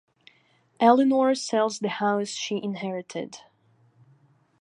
[0.79, 3.41] Elinor sells the house she inherited.